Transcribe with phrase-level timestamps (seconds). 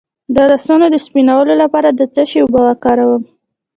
[0.35, 3.23] د لاسونو د سپینولو لپاره د څه شي اوبه وکاروم؟